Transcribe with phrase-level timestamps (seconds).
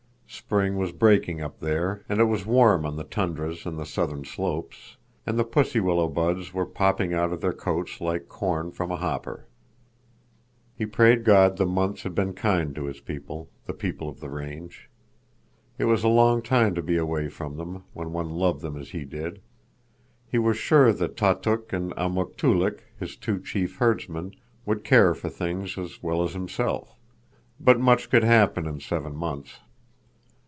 [0.33, 4.23] Spring was breaking up there, and it was warm on the tundras and the southern
[4.23, 8.91] slopes, and the pussy willow buds were popping out of their coats like corn from
[8.91, 9.45] a hopper.
[10.77, 14.89] He prayed God the months had been kind to his people—the people of the range.
[15.77, 18.91] It was a long time to be away from them, when one loved them as
[18.91, 19.41] he did.
[20.29, 24.33] He was sure that Tautuk and Amuk Toolik, his two chief herdsmen,
[24.65, 26.95] would care for things as well as himself.
[27.59, 29.59] But much could happen in seven months.